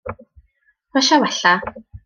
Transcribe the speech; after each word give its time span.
Brysia 0.93 1.19
wella. 1.21 1.53